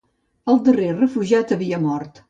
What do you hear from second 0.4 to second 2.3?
El darrer refugiat havia mort.